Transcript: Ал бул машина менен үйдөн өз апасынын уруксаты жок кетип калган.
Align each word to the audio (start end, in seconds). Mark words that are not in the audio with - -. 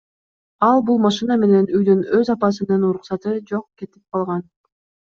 Ал 0.67 0.81
бул 0.87 0.97
машина 1.03 1.37
менен 1.43 1.69
үйдөн 1.81 2.03
өз 2.21 2.33
апасынын 2.37 2.91
уруксаты 2.91 3.37
жок 3.55 3.65
кетип 3.71 4.07
калган. 4.21 4.47